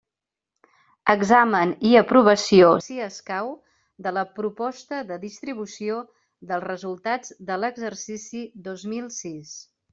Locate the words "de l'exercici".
7.51-8.47